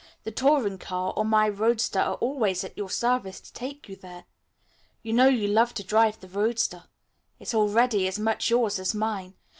[0.23, 4.23] The touring car or my roadster are always at your service to take you there.
[5.03, 6.85] You know you love to drive the roadster.
[7.37, 9.35] It's already as much yours as mine.